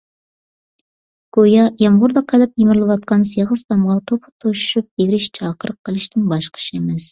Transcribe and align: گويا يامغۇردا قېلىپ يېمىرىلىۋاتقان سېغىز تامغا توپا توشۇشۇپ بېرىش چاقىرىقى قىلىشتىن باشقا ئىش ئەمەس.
گويا 1.37 1.65
يامغۇردا 1.81 2.23
قېلىپ 2.31 2.63
يېمىرىلىۋاتقان 2.63 3.27
سېغىز 3.33 3.63
تامغا 3.67 3.99
توپا 4.13 4.33
توشۇشۇپ 4.47 4.91
بېرىش 5.03 5.31
چاقىرىقى 5.41 5.81
قىلىشتىن 5.91 6.29
باشقا 6.35 6.67
ئىش 6.67 6.75
ئەمەس. 6.77 7.07